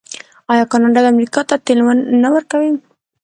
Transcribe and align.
آیا 0.51 0.65
کاناډا 0.71 1.01
امریکا 1.13 1.41
ته 1.49 1.55
تیل 1.65 1.79
نه 2.23 2.29
ورکوي؟ 2.35 2.71